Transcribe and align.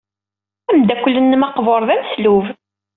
Ameddakel-nnem 0.69 1.45
aqbur 1.47 1.81
d 1.87 1.89
ameslub. 1.95 2.45